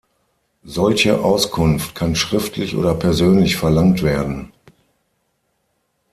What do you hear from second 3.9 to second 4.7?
werden.